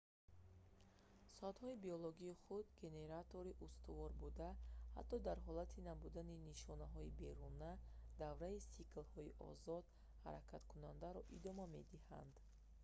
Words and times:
соатҳои 1.37 1.81
биологӣ 1.85 2.31
худ 2.43 2.65
генератори 2.83 3.57
устувор 3.65 4.09
буда 4.23 4.49
ҳатто 4.95 5.15
дар 5.27 5.37
ҳолати 5.45 5.85
набудани 5.89 6.35
нишонаҳои 6.49 7.15
беруна 7.21 7.71
давраи 8.21 8.65
сиклҳои 8.73 9.35
озод 9.49 9.85
ҳаракаткунандаро 10.25 11.21
идома 11.37 11.65
медиҳанд 11.75 12.33